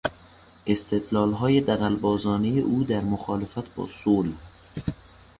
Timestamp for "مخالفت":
3.01-3.75